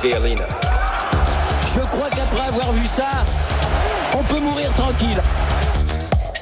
Je 0.00 1.80
crois 1.80 2.08
qu'après 2.10 2.46
avoir 2.46 2.72
vu 2.72 2.86
ça, 2.86 3.24
on 4.16 4.22
peut 4.22 4.38
mourir 4.38 4.72
tranquille. 4.74 5.20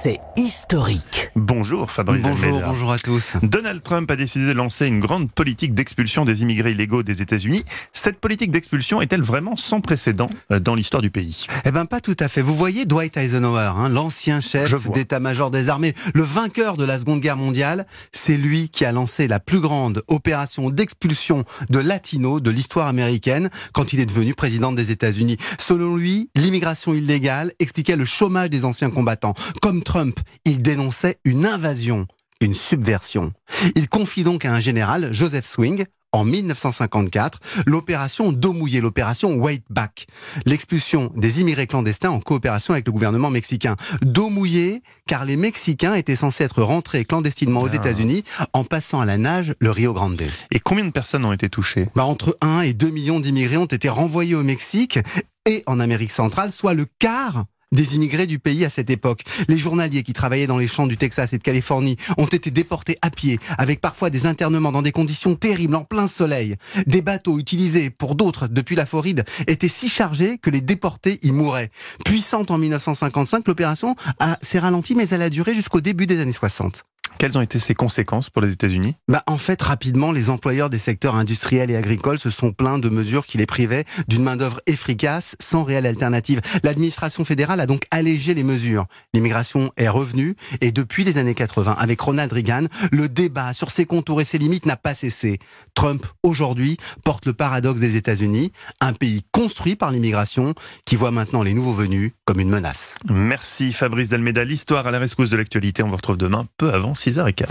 C'est 0.06 0.21
historique. 0.36 1.33
Bonjour 1.34 1.91
Fabrice 1.91 2.22
Bonjour, 2.22 2.62
bonjour 2.65 2.92
à 2.92 2.99
tous. 3.00 3.33
Donald 3.42 3.83
Trump 3.83 4.08
a 4.08 4.15
décidé 4.15 4.47
de 4.47 4.52
lancer 4.52 4.86
une 4.86 5.00
grande 5.00 5.33
politique 5.33 5.75
d'expulsion 5.75 6.25
des 6.25 6.42
immigrés 6.42 6.70
illégaux 6.70 7.02
des 7.02 7.22
États-Unis. 7.22 7.65
Cette 7.92 8.20
politique 8.20 8.52
d'expulsion 8.52 9.02
est-elle 9.02 9.22
vraiment 9.22 9.56
sans 9.56 9.80
précédent 9.80 10.30
euh, 10.52 10.61
dans 10.61 10.77
l'histoire 10.77 11.02
du 11.02 11.11
pays? 11.11 11.46
Eh 11.64 11.72
ben 11.72 11.86
pas 11.86 12.00
tout 12.00 12.14
à 12.20 12.29
fait. 12.29 12.40
Vous 12.40 12.54
voyez 12.54 12.84
Dwight 12.84 13.16
Eisenhower, 13.16 13.72
hein, 13.77 13.88
l'ancien 13.88 14.40
chef 14.40 14.88
d'état-major 14.92 15.50
des 15.50 15.68
armées, 15.68 15.92
le 16.14 16.23
vainqueur 16.23 16.77
de 16.77 16.84
la 16.84 17.00
Seconde 17.00 17.18
Guerre 17.18 17.36
mondiale, 17.36 17.84
c'est 18.12 18.36
lui 18.36 18.68
qui 18.68 18.84
a 18.84 18.93
lancé 18.93 19.27
la 19.27 19.41
plus 19.41 19.59
grande 19.59 20.04
opération 20.07 20.70
d'expulsion 20.70 21.45
de 21.68 21.80
latinos 21.80 22.41
de 22.41 22.52
l'histoire 22.52 22.86
américaine 22.86 23.50
quand 23.73 23.93
il 23.93 23.98
est 23.98 24.07
devenu 24.07 24.34
président 24.34 24.70
des 24.70 24.93
États-Unis. 24.93 25.36
Selon 25.58 25.96
lui, 25.96 26.30
l'immigration 26.36 26.94
illégale 26.94 27.50
expliquait 27.58 27.96
le 27.96 28.04
chômage 28.04 28.50
des 28.50 28.64
anciens 28.64 28.90
combattants. 28.90 29.34
Comme 29.61 29.82
Trump, 29.82 29.96
il 30.45 30.59
dénonçait 30.63 31.18
une 31.25 31.46
invasion, 31.46 32.07
une 32.41 32.55
subversion. 32.55 33.33
Il 33.75 33.89
confie 33.89 34.25
donc 34.25 34.45
à 34.45 34.53
un 34.53 34.61
général, 34.61 35.13
Joseph 35.13 35.47
Swing, 35.47 35.85
en 36.13 36.25
1954, 36.25 37.41
l'opération 37.67 38.33
d'eau 38.33 38.53
mouillée, 38.53 38.81
l'opération 38.81 39.35
White 39.35 39.65
Back, 39.71 40.07
l'expulsion 40.47 41.13
des 41.17 41.41
immigrés 41.41 41.67
clandestins 41.67 42.11
en 42.11 42.21
coopération 42.21 42.75
avec 42.75 42.87
le 42.87 42.93
gouvernement 42.93 43.31
mexicain. 43.31 43.77
D'eau 44.03 44.29
mouillée, 44.31 44.83
car 45.07 45.25
les 45.25 45.37
Mexicains 45.37 45.95
étaient 45.95 46.17
censés 46.17 46.45
être 46.45 46.63
rentrés 46.63 47.05
clandestinement 47.05 47.63
aux 47.63 47.71
Ah. 47.73 47.77
États-Unis 47.77 48.25
en 48.53 48.65
passant 48.65 49.01
à 49.01 49.07
la 49.07 49.19
nage 49.19 49.55
le 49.61 49.71
Rio 49.71 49.93
Grande. 49.93 50.23
Et 50.51 50.61
combien 50.61 50.85
de 50.85 50.91
personnes 50.91 51.25
ont 51.25 51.33
été 51.33 51.49
touchées? 51.49 51.89
Bah, 51.95 52.05
entre 52.05 52.39
1 52.41 52.61
et 52.63 52.73
2 52.73 52.91
millions 52.91 53.21
d'immigrés 53.21 53.59
ont 53.59 53.65
été 53.67 53.89
renvoyés 53.89 54.35
au 54.35 54.43
Mexique 54.43 54.99
et 55.47 55.63
en 55.67 55.81
Amérique 55.81 56.13
centrale, 56.13 56.53
soit 56.53 56.75
le 56.75 56.87
quart 56.99 57.45
des 57.73 57.97
immigrés 57.97 58.27
du 58.27 58.39
pays 58.39 58.65
à 58.65 58.71
cette 58.71 58.91
époque. 58.91 59.23
Les 59.49 59.59
journaliers 59.59 60.03
qui 60.03 60.13
travaillaient 60.13 60.47
dans 60.47 60.59
les 60.59 60.69
champs 60.69 60.87
du 60.87 60.97
Texas 60.97 61.33
et 61.33 61.39
de 61.39 61.43
Californie 61.43 61.97
ont 62.17 62.27
été 62.27 62.51
déportés 62.51 62.97
à 63.03 63.11
pied, 63.11 63.39
avec 63.59 63.81
parfois 63.81 64.11
des 64.11 64.27
internements 64.27 64.72
dans 64.72 64.83
des 64.83 64.92
conditions 64.92 65.34
terribles 65.34 65.75
en 65.75 65.84
plein 65.84 66.06
soleil. 66.06 66.56
Des 66.87 67.03
bateaux 67.03 67.39
utilisés 67.39 67.91
pour 67.91 68.14
d'autres 68.14 68.48
depuis 68.48 68.77
la 68.77 68.87
Floride 68.87 69.25
étaient 69.47 69.69
si 69.69 69.89
chargés 69.89 70.39
que 70.39 70.50
les 70.50 70.61
déportés 70.61 71.19
y 71.22 71.33
mouraient. 71.33 71.70
Puissante 72.05 72.50
en 72.50 72.59
1955, 72.59 73.47
l'opération 73.48 73.97
s'est 74.41 74.59
ralentie, 74.59 74.94
mais 74.94 75.09
elle 75.09 75.22
a 75.22 75.31
duré 75.31 75.55
jusqu'au 75.55 75.81
début 75.81 76.06
des 76.06 76.20
années 76.20 76.33
60. 76.33 76.84
Quelles 77.18 77.38
ont 77.38 77.40
été 77.40 77.58
ses 77.58 77.74
conséquences 77.74 78.30
pour 78.30 78.42
les 78.42 78.52
États-Unis? 78.52 78.94
Bah, 79.08 79.22
en 79.26 79.38
fait, 79.38 79.60
rapidement, 79.62 80.12
les 80.12 80.30
employeurs 80.30 80.70
des 80.70 80.78
secteurs 80.78 81.14
industriels 81.14 81.70
et 81.70 81.76
agricoles 81.76 82.18
se 82.18 82.30
sont 82.30 82.52
plaints 82.52 82.78
de 82.78 82.88
mesures 82.88 83.26
qui 83.26 83.38
les 83.38 83.46
privaient 83.46 83.84
d'une 84.08 84.22
main-d'œuvre 84.22 84.60
efficace 84.66 85.36
sans 85.40 85.64
réelle 85.64 85.86
alternative. 85.86 86.40
L'administration 86.62 87.24
fédérale 87.24 87.60
a 87.60 87.66
donc 87.66 87.84
allégé 87.90 88.34
les 88.34 88.44
mesures. 88.44 88.86
L'immigration 89.14 89.72
est 89.76 89.88
revenue 89.88 90.36
et 90.60 90.72
depuis 90.72 91.04
les 91.04 91.18
années 91.18 91.34
80, 91.34 91.76
avec 91.78 92.00
Ronald 92.00 92.32
Reagan, 92.32 92.64
le 92.92 93.08
débat 93.08 93.52
sur 93.52 93.70
ses 93.70 93.86
contours 93.86 94.20
et 94.20 94.24
ses 94.24 94.38
limites 94.38 94.66
n'a 94.66 94.76
pas 94.76 94.94
cessé. 94.94 95.38
Trump, 95.74 96.04
aujourd'hui, 96.22 96.76
porte 97.04 97.26
le 97.26 97.32
paradoxe 97.32 97.80
des 97.80 97.96
États-Unis, 97.96 98.52
un 98.80 98.92
pays 98.92 99.22
construit 99.32 99.76
par 99.76 99.91
l'immigration 99.91 100.54
qui 100.84 100.96
voit 100.96 101.10
maintenant 101.10 101.42
les 101.42 101.54
nouveaux 101.54 101.72
venus 101.72 102.12
comme 102.24 102.41
une 102.41 102.50
menace. 102.50 102.96
Merci 103.08 103.72
Fabrice 103.72 104.08
Delmeda. 104.08 104.44
L'histoire 104.44 104.86
à 104.86 104.91
la 104.91 104.98
rescousse 104.98 105.30
de 105.30 105.36
l'actualité. 105.36 105.82
On 105.82 105.88
vous 105.88 105.96
retrouve 105.96 106.16
demain 106.16 106.46
peu 106.58 106.72
avant 106.72 106.94
6h15. 106.97 107.47